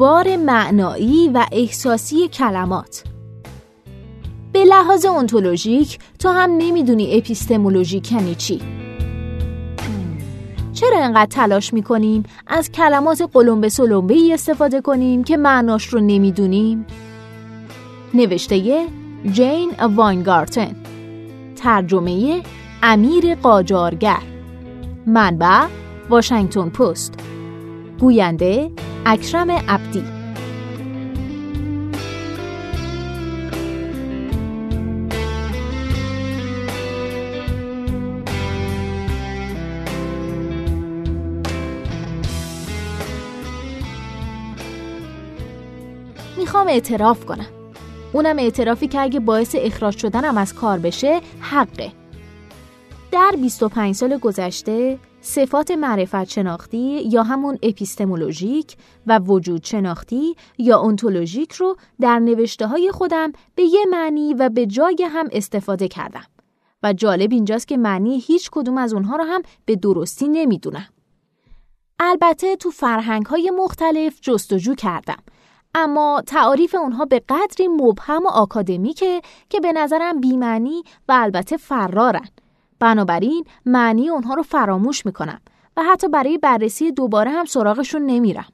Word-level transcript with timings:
بار 0.00 0.36
معنایی 0.36 1.28
و 1.28 1.46
احساسی 1.52 2.28
کلمات 2.28 3.04
به 4.52 4.64
لحاظ 4.64 5.04
انتولوژیک 5.04 5.98
تو 6.18 6.28
هم 6.28 6.50
نمی‌دونی 6.58 7.18
اپیستمولوژیک 7.18 8.12
یعنی 8.12 8.34
چی 8.34 8.60
چرا 10.72 10.98
انقدر 11.04 11.26
تلاش 11.26 11.72
می‌کنیم 11.72 12.22
از 12.46 12.72
کلمات 12.72 13.30
قلمبه 13.32 13.68
سلمبه 13.68 14.14
ای 14.14 14.32
استفاده 14.32 14.80
کنیم 14.80 15.24
که 15.24 15.36
معناش 15.36 15.86
رو 15.86 16.00
نمی‌دونیم؟ 16.00 16.86
نوشته 18.14 18.86
جین 19.32 19.70
واینگارتن 19.96 20.76
ترجمه 21.56 22.42
امیر 22.82 23.34
قاجارگر 23.34 24.22
منبع 25.06 25.66
واشنگتن 26.10 26.68
پست 26.68 27.14
گوینده 28.00 28.70
اکرم 29.06 29.50
عبدی. 29.50 30.04
می‌خوام 46.38 46.66
اعتراف 46.68 47.24
کنم. 47.26 47.46
اونم 48.12 48.38
اعترافی 48.38 48.88
که 48.88 49.00
اگه 49.00 49.20
باعث 49.20 49.56
اخراج 49.58 49.96
شدنم 49.98 50.38
از 50.38 50.54
کار 50.54 50.78
بشه 50.78 51.20
حقه. 51.40 51.92
در 53.12 53.34
25 53.42 53.94
سال 53.94 54.18
گذشته 54.18 54.98
صفات 55.20 55.70
معرفت 55.70 56.24
شناختی 56.24 57.02
یا 57.12 57.22
همون 57.22 57.58
اپیستمولوژیک 57.62 58.76
و 59.06 59.18
وجود 59.18 59.64
شناختی 59.64 60.36
یا 60.58 60.80
انتولوژیک 60.80 61.52
رو 61.52 61.76
در 62.00 62.18
نوشته 62.18 62.66
های 62.66 62.90
خودم 62.90 63.32
به 63.54 63.62
یه 63.62 63.86
معنی 63.90 64.34
و 64.34 64.48
به 64.48 64.66
جای 64.66 65.08
هم 65.10 65.28
استفاده 65.32 65.88
کردم. 65.88 66.24
و 66.82 66.92
جالب 66.92 67.32
اینجاست 67.32 67.68
که 67.68 67.76
معنی 67.76 68.18
هیچ 68.18 68.50
کدوم 68.52 68.78
از 68.78 68.92
اونها 68.94 69.16
رو 69.16 69.24
هم 69.24 69.42
به 69.64 69.76
درستی 69.76 70.28
نمی‌دونم. 70.28 70.88
البته 71.98 72.56
تو 72.56 72.70
فرهنگ 72.70 73.26
های 73.26 73.50
مختلف 73.50 74.20
جستجو 74.20 74.74
کردم. 74.74 75.18
اما 75.74 76.22
تعاریف 76.26 76.74
اونها 76.74 77.04
به 77.04 77.22
قدری 77.28 77.68
مبهم 77.68 78.26
و 78.26 78.28
آکادمیکه 78.28 79.20
که 79.48 79.60
به 79.60 79.72
نظرم 79.72 80.20
بیمعنی 80.20 80.82
و 81.08 81.12
البته 81.12 81.56
فرارن. 81.56 82.28
بنابراین 82.80 83.44
معنی 83.66 84.08
اونها 84.08 84.34
رو 84.34 84.42
فراموش 84.42 85.06
می‌کنم 85.06 85.40
و 85.76 85.82
حتی 85.82 86.08
برای 86.08 86.38
بررسی 86.38 86.92
دوباره 86.92 87.30
هم 87.30 87.44
سراغشون 87.44 88.02
نمیرم. 88.06 88.46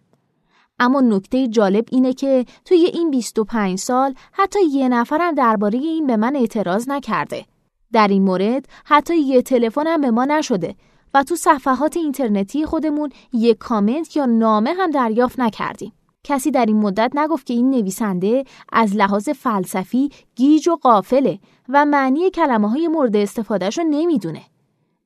اما 0.79 1.01
نکته 1.01 1.49
جالب 1.49 1.85
اینه 1.91 2.13
که 2.13 2.45
توی 2.65 2.79
این 2.79 3.11
25 3.11 3.79
سال 3.79 4.15
حتی 4.33 4.59
یه 4.65 4.89
نفرم 4.89 5.35
درباره 5.35 5.79
این 5.79 6.07
به 6.07 6.17
من 6.17 6.37
اعتراض 6.37 6.89
نکرده. 6.89 7.47
در 7.93 8.09
این 8.09 8.23
مورد 8.23 8.69
حتی 8.85 9.17
یه 9.17 9.43
تلفنم 9.43 10.01
به 10.01 10.11
ما 10.11 10.25
نشده 10.25 10.75
و 11.15 11.23
تو 11.23 11.37
صفحات 11.37 11.97
اینترنتی 11.97 12.67
خودمون 12.67 13.11
یه 13.33 13.55
کامنت 13.55 14.17
یا 14.17 14.27
نامه 14.27 14.73
هم 14.73 14.91
دریافت 14.91 15.41
نکردیم. 15.41 15.93
کسی 16.27 16.51
در 16.51 16.67
این 16.67 16.77
مدت 16.77 17.11
نگفت 17.15 17.47
که 17.47 17.55
این 17.55 17.71
نویسنده 17.71 18.45
از 18.73 18.97
لحاظ 18.97 19.29
فلسفی 19.29 20.11
گیج 20.37 20.69
و 20.69 20.77
قافله 20.77 21.39
و 21.69 21.85
معنی 21.85 22.31
کلمه 22.31 22.71
های 22.71 22.89
مورد 22.89 23.17
استفادهش 23.17 23.79
رو 23.79 23.85
نمی‌دونه. 23.85 24.43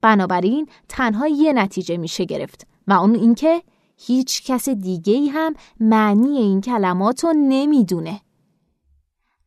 بنابراین 0.02 0.68
تنها 0.88 1.28
یه 1.28 1.52
نتیجه 1.52 1.96
میشه 1.96 2.24
گرفت 2.24 2.66
و 2.86 2.92
اون 2.92 3.14
اینکه 3.14 3.62
هیچ 3.96 4.44
کس 4.44 4.68
دیگه 4.68 5.12
ای 5.12 5.28
هم 5.28 5.54
معنی 5.80 6.38
این 6.38 6.60
کلمات 6.60 7.24
رو 7.24 7.32
نمی‌دونه. 7.36 8.20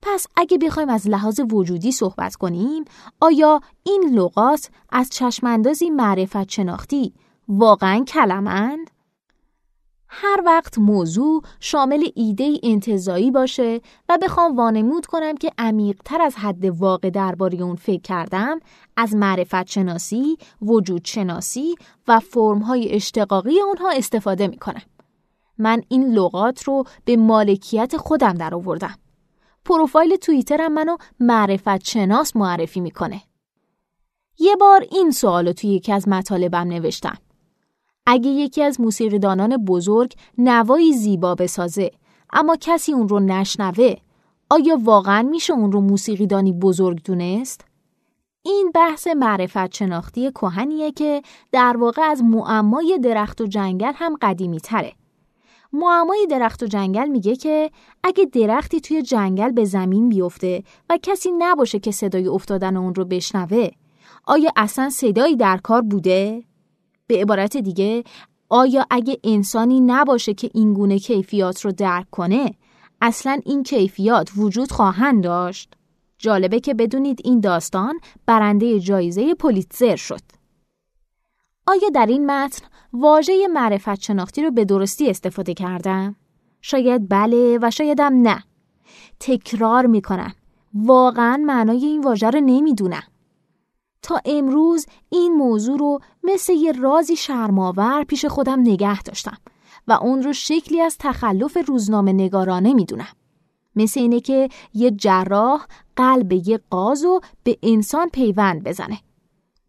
پس 0.02 0.28
اگه 0.36 0.58
بخوایم 0.58 0.90
از 0.90 1.08
لحاظ 1.08 1.40
وجودی 1.52 1.92
صحبت 1.92 2.36
کنیم 2.36 2.86
آیا 3.22 3.62
این 3.84 4.12
لغات 4.14 4.70
از 4.90 5.10
چشماندازی 5.10 5.90
معرفت 5.90 6.50
شناختی 6.50 7.14
واقعا 7.48 8.04
کلمند؟ 8.04 8.93
هر 10.16 10.42
وقت 10.46 10.78
موضوع 10.78 11.42
شامل 11.60 12.08
ایده 12.16 12.60
انتظایی 12.64 13.32
باشه 13.32 13.82
و 14.10 14.18
بخوام 14.22 14.58
وانمود 14.58 15.06
کنم 15.06 15.38
که 15.38 15.52
عمیقتر 15.58 16.22
از 16.22 16.36
حد 16.36 16.66
واقع 16.66 17.10
درباره 17.10 17.62
اون 17.62 17.76
فکر 17.76 18.02
کردم 18.02 18.60
از 18.98 19.16
معرفت 19.16 19.68
شناسی، 19.68 20.38
وجود 20.62 21.06
شناسی 21.06 21.76
و 22.08 22.20
فرمهای 22.20 22.92
اشتقاقی 22.92 23.60
اونها 23.60 23.92
استفاده 23.92 24.48
می 24.48 24.58
کنم. 24.58 24.82
من 25.58 25.82
این 25.88 26.14
لغات 26.14 26.64
رو 26.64 26.84
به 27.06 27.18
مالکیت 27.18 27.98
خودم 27.98 28.34
در 28.34 28.56
آوردم. 28.56 28.96
پروفایل 29.66 30.16
توییترم 30.16 30.74
منو 30.74 30.98
معرفت 31.20 31.86
شناس 31.86 32.36
معرفی 32.36 32.80
می‌کنه. 32.80 33.22
یه 34.40 34.56
بار 34.56 34.86
این 34.92 35.12
سوالو 35.12 35.54
توی 35.54 35.70
یکی 35.70 35.92
از 35.92 36.08
مطالبم 36.08 36.58
نوشتم. 36.58 37.18
اگه 38.06 38.30
یکی 38.30 38.64
از 38.64 38.82
موسیقیدانان 38.82 39.58
بزرگ 39.58 40.14
نوایی 40.38 40.94
زیبا 40.94 41.36
بسازه 41.36 41.92
اما 42.34 42.58
کسی 42.62 42.94
اون 42.94 43.10
رو 43.10 43.20
نشنوه 43.20 43.96
آیا 44.50 44.78
واقعا 44.84 45.22
میشه 45.22 45.54
اون 45.54 45.72
رو 45.72 45.82
موسیقیدانی 45.82 46.54
بزرگ 46.54 47.04
دونست؟ 47.04 47.66
این 48.46 48.72
بحث 48.74 49.08
معرفت 49.08 49.74
شناختی 49.76 50.32
کهنیه 50.32 50.92
که 50.92 51.22
در 51.52 51.78
واقع 51.78 52.02
از 52.02 52.24
معمای 52.24 53.00
درخت 53.04 53.42
و 53.42 53.46
جنگل 53.46 53.92
هم 53.96 54.16
قدیمی 54.22 54.60
تره. 54.60 54.94
معمای 55.74 56.28
درخت 56.30 56.64
و 56.64 56.68
جنگل 56.68 57.08
میگه 57.08 57.36
که 57.36 57.72
اگه 58.04 58.26
درختی 58.26 58.82
توی 58.82 59.02
جنگل 59.02 59.52
به 59.52 59.66
زمین 59.66 60.10
بیفته 60.10 60.64
و 60.90 60.98
کسی 61.02 61.30
نباشه 61.38 61.80
که 61.80 61.92
صدای 61.92 62.28
افتادن 62.28 62.78
اون 62.78 62.96
رو 62.96 63.06
بشنوه 63.06 63.70
آیا 64.26 64.52
اصلا 64.56 64.90
صدایی 64.90 65.36
در 65.36 65.58
کار 65.58 65.82
بوده؟ 65.82 66.44
به 67.08 67.22
عبارت 67.22 67.58
دیگه 67.58 68.04
آیا 68.50 68.86
اگه 68.90 69.20
انسانی 69.24 69.82
نباشه 69.82 70.34
که 70.34 70.50
این 70.54 70.74
گونه 70.74 71.00
کیفیات 71.00 71.66
رو 71.66 71.72
درک 71.72 72.10
کنه 72.12 72.54
اصلا 73.02 73.42
این 73.46 73.64
کیفیات 73.64 74.30
وجود 74.38 74.72
خواهند 74.72 75.24
داشت؟ 75.24 75.74
جالبه 76.18 76.60
که 76.60 76.74
بدونید 76.74 77.20
این 77.24 77.40
داستان 77.40 78.00
برنده 78.26 78.80
جایزه 78.80 79.34
پولیتزر 79.34 79.96
شد. 79.96 80.22
آیا 81.68 81.90
در 81.94 82.06
این 82.06 82.32
متن 82.32 82.66
واژه 82.94 83.48
معرفت 83.48 84.02
شناختی 84.02 84.44
رو 84.44 84.52
به 84.52 84.66
درستی 84.66 85.10
استفاده 85.10 85.54
کردم؟ 85.54 86.16
شاید 86.62 87.10
بله 87.10 87.60
و 87.62 87.72
شایدم 87.72 88.22
نه. 88.22 88.44
تکرار 89.20 89.86
می‌کنم. 89.86 90.34
واقعا 90.74 91.38
معنای 91.46 91.86
این 91.86 92.02
واژه 92.02 92.30
رو 92.30 92.40
نمی‌دونم. 92.40 93.04
تا 94.04 94.22
امروز 94.26 94.86
این 95.10 95.34
موضوع 95.34 95.78
رو 95.78 96.00
مثل 96.24 96.54
یه 96.54 96.72
رازی 96.72 97.16
شرماور 97.16 98.04
پیش 98.04 98.26
خودم 98.26 98.60
نگه 98.60 99.02
داشتم 99.02 99.38
و 99.88 99.92
اون 99.92 100.24
رو 100.24 100.34
شکلی 100.34 100.82
از 100.82 100.98
تخلف 101.00 101.58
روزنامه 101.68 102.14
نگارانه 102.14 102.74
می‌دونم. 102.74 103.14
مثل 103.76 104.00
اینه 104.00 104.20
که 104.20 104.50
یه 104.74 104.92
جراح 104.92 105.66
قلب 105.96 106.32
یه 106.32 106.60
قاز 106.70 107.06
و 107.06 107.20
به 107.44 107.58
انسان 107.64 108.10
پیوند 108.10 108.64
بزنه. 108.64 109.00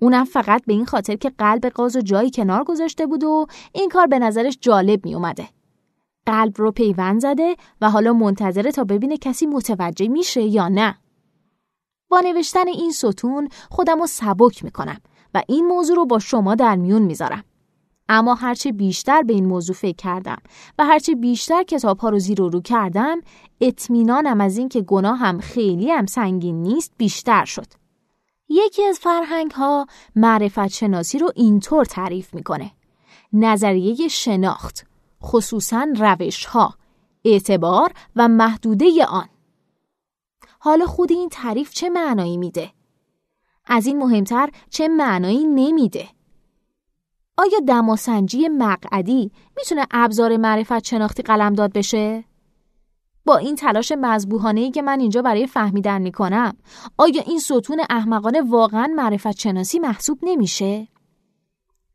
اونم 0.00 0.24
فقط 0.24 0.62
به 0.66 0.72
این 0.72 0.86
خاطر 0.86 1.16
که 1.16 1.30
قلب 1.38 1.66
قاز 1.66 1.96
و 1.96 2.00
جایی 2.00 2.30
کنار 2.30 2.64
گذاشته 2.64 3.06
بود 3.06 3.24
و 3.24 3.46
این 3.72 3.88
کار 3.88 4.06
به 4.06 4.18
نظرش 4.18 4.58
جالب 4.60 5.06
می 5.06 5.14
اومده. 5.14 5.48
قلب 6.26 6.52
رو 6.56 6.72
پیوند 6.72 7.20
زده 7.20 7.56
و 7.80 7.90
حالا 7.90 8.12
منتظره 8.12 8.72
تا 8.72 8.84
ببینه 8.84 9.16
کسی 9.16 9.46
متوجه 9.46 10.08
میشه 10.08 10.42
یا 10.42 10.68
نه. 10.68 10.98
با 12.08 12.20
نوشتن 12.20 12.68
این 12.68 12.92
ستون 12.92 13.48
خودم 13.70 14.00
رو 14.00 14.06
سبک 14.06 14.64
می‌کنم 14.64 15.00
و 15.34 15.42
این 15.48 15.66
موضوع 15.66 15.96
رو 15.96 16.06
با 16.06 16.18
شما 16.18 16.54
در 16.54 16.76
میون 16.76 17.02
می‌ذارم. 17.02 17.44
اما 18.08 18.34
هرچه 18.34 18.72
بیشتر 18.72 19.22
به 19.22 19.32
این 19.32 19.46
موضوع 19.46 19.76
فکر 19.76 19.96
کردم 19.96 20.38
و 20.78 20.84
هرچه 20.84 21.14
بیشتر 21.14 21.62
کتاب 21.62 21.98
ها 21.98 22.08
رو 22.08 22.18
زیر 22.18 22.42
و 22.42 22.48
رو 22.48 22.60
کردم 22.60 23.20
اطمینانم 23.60 24.40
از 24.40 24.58
این 24.58 24.68
که 24.68 24.80
گناه 24.80 25.18
هم 25.18 25.40
خیلی 25.40 25.90
هم 25.90 26.06
سنگین 26.06 26.62
نیست 26.62 26.92
بیشتر 26.96 27.44
شد. 27.44 27.66
یکی 28.48 28.84
از 28.84 28.98
فرهنگ 28.98 29.50
ها 29.50 29.86
معرفت 30.16 30.68
شناسی 30.68 31.18
رو 31.18 31.30
اینطور 31.36 31.84
تعریف 31.84 32.34
می‌کنه. 32.34 32.70
نظریه 33.32 34.08
شناخت، 34.08 34.86
خصوصا 35.22 35.86
روش 35.96 36.44
ها، 36.44 36.74
اعتبار 37.24 37.92
و 38.16 38.28
محدوده 38.28 39.06
آن. 39.06 39.28
حالا 40.64 40.86
خود 40.86 41.12
این 41.12 41.28
تعریف 41.28 41.70
چه 41.70 41.90
معنایی 41.90 42.36
میده؟ 42.36 42.70
از 43.66 43.86
این 43.86 43.98
مهمتر 43.98 44.50
چه 44.70 44.88
معنایی 44.88 45.44
نمیده؟ 45.44 46.08
آیا 47.36 47.60
دماسنجی 47.68 48.48
مقعدی 48.48 49.32
می‌تونه 49.56 49.86
ابزار 49.90 50.36
معرفت 50.36 50.84
شناختی 50.84 51.22
قلمداد 51.22 51.72
بشه؟ 51.72 52.24
با 53.24 53.36
این 53.36 53.56
تلاش 53.56 53.92
مذبوحانه 53.92 54.70
که 54.70 54.82
من 54.82 55.00
اینجا 55.00 55.22
برای 55.22 55.46
فهمیدن 55.46 56.02
می‌کنم 56.02 56.56
آیا 56.98 57.22
این 57.26 57.38
ستون 57.38 57.82
احمقانه 57.90 58.40
واقعا 58.40 58.86
معرفت 58.96 59.38
شناسی 59.38 59.78
محسوب 59.78 60.18
نمیشه؟ 60.22 60.88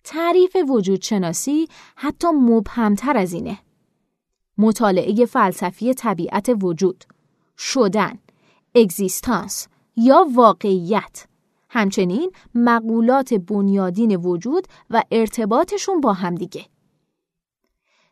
تعریف 0.03 0.57
وجود 0.67 1.01
شناسی 1.01 1.67
حتی 1.95 2.27
مبهمتر 2.27 3.17
از 3.17 3.33
اینه 3.33 3.59
مطالعه 4.57 5.25
فلسفی 5.25 5.93
طبیعت 5.93 6.51
وجود، 6.61 7.03
شدن، 7.57 8.19
اگزیستانس 8.75 9.67
یا 9.95 10.27
واقعیت، 10.33 11.25
همچنین 11.69 12.31
مقولات 12.55 13.33
بنیادین 13.33 14.15
وجود 14.15 14.67
و 14.89 15.03
ارتباطشون 15.11 16.01
با 16.01 16.13
همدیگه. 16.13 16.65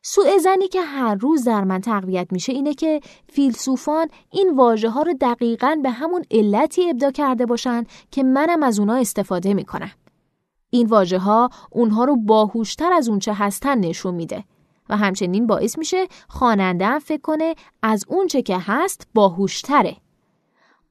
سوء 0.02 0.38
زنی 0.38 0.68
که 0.68 0.82
هر 0.82 1.16
روز 1.16 1.44
در 1.44 1.64
من 1.64 1.82
تقویت 1.82 2.28
میشه 2.32 2.54
اینه 2.54 2.74
که 2.74 3.00
فیلسوفان 3.30 4.08
این 4.32 4.56
واژه 4.56 4.90
ها 4.90 5.02
رو 5.02 5.14
دقیقا 5.22 5.80
به 5.84 5.90
همون 5.90 6.24
علتی 6.32 6.90
ابدا 6.90 7.12
کرده 7.12 7.46
باشن 7.46 7.84
که 8.12 8.24
منم 8.24 8.64
از 8.64 8.80
اونا 8.80 8.96
استفاده 8.96 9.54
می‌کنم. 9.54 9.92
این 10.70 10.88
واژه 10.88 11.20
ها 11.20 11.50
اونها 11.72 12.04
رو 12.04 12.16
باهوشتر 12.16 12.94
از 12.94 13.10
اونچه 13.10 13.34
هستن 13.34 13.78
نشون 13.78 14.16
میده 14.16 14.44
و 14.90 14.98
همچنین 14.98 15.48
باعث 15.48 15.78
میشه 15.78 16.08
خواننده 16.30 17.00
فکر 17.00 17.22
کنه 17.22 17.56
از 17.82 18.04
اونچه 18.08 18.42
که 18.42 18.58
هست 18.58 19.08
باهوشتره. 19.14 19.98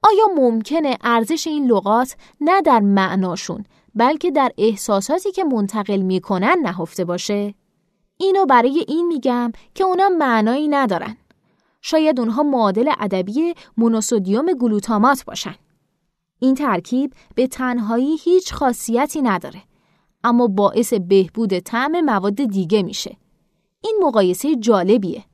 آیا 0.06 0.26
ممکنه 0.36 0.96
ارزش 1.00 1.46
این 1.46 1.66
لغات 1.66 2.16
نه 2.40 2.62
در 2.62 2.80
معناشون 2.80 3.64
بلکه 3.94 4.30
در 4.30 4.52
احساساتی 4.58 5.32
که 5.32 5.44
منتقل 5.44 6.00
می‌کنن 6.00 6.56
نهفته 6.62 7.04
باشه؟ 7.04 7.54
اینو 8.16 8.46
برای 8.46 8.84
این 8.88 9.06
میگم 9.06 9.52
که 9.74 9.84
اونا 9.84 10.08
معنایی 10.08 10.68
ندارن. 10.68 11.16
شاید 11.82 12.20
اونها 12.20 12.42
معادل 12.42 12.92
ادبی 12.98 13.54
مونوسودیوم 13.76 14.52
گلوتامات 14.52 15.24
باشن. 15.24 15.54
این 16.38 16.54
ترکیب 16.54 17.12
به 17.34 17.46
تنهایی 17.46 18.16
هیچ 18.16 18.52
خاصیتی 18.52 19.22
نداره 19.22 19.62
اما 20.24 20.46
باعث 20.46 20.92
بهبود 20.94 21.58
طعم 21.58 22.00
مواد 22.00 22.34
دیگه 22.34 22.82
میشه. 22.82 23.16
این 23.80 24.00
مقایسه 24.02 24.56
جالبیه. 24.56 25.24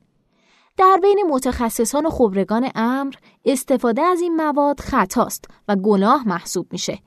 در 0.77 0.99
بین 1.03 1.27
متخصصان 1.31 2.07
و 2.07 2.11
خبرگان 2.11 2.71
امر 2.75 3.15
استفاده 3.45 4.03
از 4.03 4.21
این 4.21 4.37
مواد 4.37 4.81
خطاست 4.81 5.45
و 5.69 5.77
گناه 5.77 6.29
محسوب 6.29 6.67
میشه. 6.73 6.99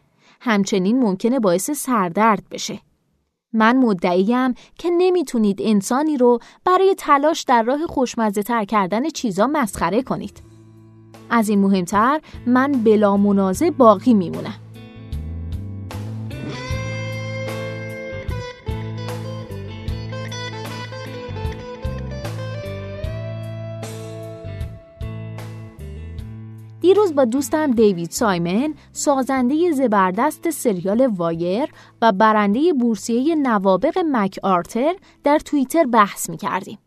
همچنین 0.42 1.00
ممکنه 1.00 1.40
باعث 1.40 1.72
سردرد 1.72 2.44
بشه. 2.52 2.80
من 3.54 3.78
مدعیم 3.78 4.54
که 4.78 4.90
نمی‌تونید 4.90 5.62
انسانی 5.62 6.18
رو 6.18 6.40
برای 6.66 6.96
تلاش 6.98 7.44
در 7.44 7.64
راه 7.64 7.88
خوشمزه 7.88 8.44
تر 8.44 8.66
کردن 8.66 9.10
چیزا 9.10 9.48
مسخره 9.48 10.04
کنید. 10.04 10.42
از 11.30 11.50
این 11.50 11.60
مهمتر 11.60 12.22
من 12.48 12.72
بلا 12.72 13.18
منازه 13.18 13.72
باقی 13.72 14.14
میمونم. 14.14 14.65
دیروز 26.86 27.16
با 27.16 27.26
دوستم 27.26 27.72
دیوید 27.72 28.12
سایمن 28.12 28.74
سازنده 28.92 29.72
زبردست 29.72 30.50
سریال 30.50 31.08
وایر 31.08 31.70
و 32.02 32.12
برنده 32.12 32.74
بورسیه 32.74 33.36
نوابق 33.36 33.98
مک 33.98 34.40
آرتر 34.44 34.96
در 35.24 35.40
توییتر 35.40 35.84
بحث 35.84 36.30
می 36.30 36.38
کردیم. 36.38 36.78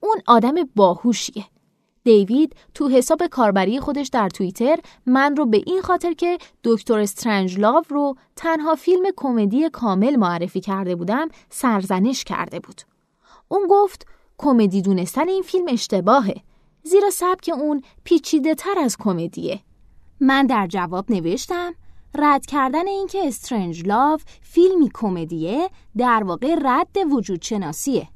اون 0.00 0.16
آدم 0.26 0.54
باهوشیه. 0.76 1.44
دیوید 2.04 2.56
تو 2.74 2.88
حساب 2.88 3.26
کاربری 3.26 3.80
خودش 3.80 4.08
در 4.08 4.28
توییتر 4.28 4.76
من 5.06 5.36
رو 5.36 5.46
به 5.46 5.62
این 5.66 5.80
خاطر 5.80 6.12
که 6.12 6.38
دکتر 6.64 7.06
لاو 7.58 7.82
رو 7.88 8.16
تنها 8.36 8.74
فیلم 8.74 9.04
کمدی 9.16 9.70
کامل 9.70 10.16
معرفی 10.16 10.60
کرده 10.60 10.96
بودم 10.96 11.28
سرزنش 11.50 12.24
کرده 12.24 12.60
بود. 12.60 12.80
اون 13.48 13.66
گفت 13.70 14.06
کمدی 14.38 14.82
دونستن 14.82 15.28
این 15.28 15.42
فیلم 15.42 15.66
اشتباهه. 15.68 16.34
زیرا 16.86 17.10
سبک 17.10 17.50
اون 17.54 17.82
پیچیده 18.04 18.54
تر 18.54 18.78
از 18.78 18.96
کمدیه. 18.96 19.60
من 20.20 20.46
در 20.46 20.66
جواب 20.66 21.12
نوشتم 21.12 21.74
رد 22.14 22.46
کردن 22.46 22.86
اینکه 22.86 23.26
استرنج 23.26 23.86
لاو 23.86 24.18
فیلمی 24.42 24.90
کمدیه 24.94 25.70
در 25.96 26.24
واقع 26.24 26.56
رد 26.62 26.96
وجود 27.12 27.42
شناسیه. 27.42 28.08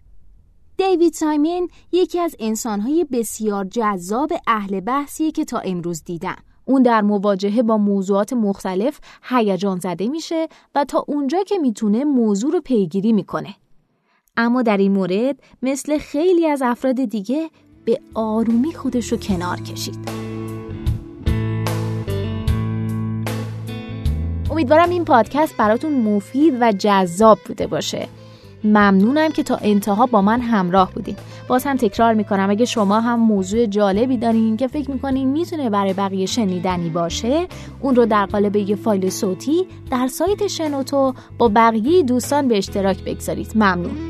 دیوید 0.77 1.13
سایمین 1.13 1.69
یکی 1.93 2.19
از 2.19 2.37
انسانهای 2.39 3.07
بسیار 3.13 3.65
جذاب 3.65 4.33
اهل 4.47 4.81
بحثیه 4.81 5.31
که 5.31 5.45
تا 5.45 5.59
امروز 5.59 6.05
دیدم. 6.05 6.37
اون 6.65 6.83
در 6.83 7.03
مواجهه 7.03 7.63
با 7.63 7.79
موضوعات 7.79 8.33
مختلف 8.33 9.01
هیجان 9.23 9.79
زده 9.79 10.09
میشه 10.09 10.49
و 10.75 10.85
تا 10.85 11.05
اونجا 11.09 11.43
که 11.43 11.59
می‌تونه 11.59 12.05
موضوع 12.05 12.53
رو 12.53 12.61
پیگیری 12.61 13.13
می‌کنه. 13.13 13.55
اما 14.37 14.63
در 14.63 14.77
این 14.77 14.93
مورد 14.93 15.41
مثل 15.63 15.99
خیلی 15.99 16.47
از 16.47 16.63
افراد 16.63 17.05
دیگه 17.05 17.51
به 17.85 18.01
آرومی 18.15 18.73
خودش 18.73 19.13
رو 19.13 19.19
کنار 19.19 19.61
کشید. 19.61 19.99
امیدوارم 24.51 24.91
این 24.91 25.05
پادکست 25.05 25.57
براتون 25.57 26.03
مفید 26.03 26.55
و 26.61 26.73
جذاب 26.73 27.39
بوده 27.47 27.67
باشه. 27.67 28.09
ممنونم 28.65 29.31
که 29.31 29.43
تا 29.43 29.57
انتها 29.57 30.07
با 30.07 30.23
من 30.23 30.41
همراه 30.41 30.93
بودین. 30.93 31.17
باز 31.49 31.65
هم 31.65 31.77
تکرار 31.77 32.15
می‌کنم 32.15 32.51
اگه 32.51 32.65
شما 32.65 33.01
هم 33.01 33.21
موضوع 33.21 33.67
جالبی 33.67 34.17
دارین 34.17 34.57
که 34.57 34.67
فکر 34.67 34.91
می‌کنین 34.91 35.29
می‌تونه 35.29 35.71
برای 35.71 35.93
بقیه 35.93 36.27
شنیدنی 36.27 36.91
باشه 36.91 37.47
اون 37.81 37.97
رو 37.97 38.07
در 38.07 38.27
قالب 38.27 38.57
یه 38.57 38.77
فایل 38.77 39.11
صوتی 39.11 39.67
در 39.91 40.07
سایت 40.07 40.47
شنوتو 40.47 41.15
با 41.39 41.49
بقیه 41.49 42.03
دوستان 42.03 42.49
به 42.49 42.59
اشتراک 42.59 43.05
بگذارید. 43.05 43.53
ممنون. 43.55 44.10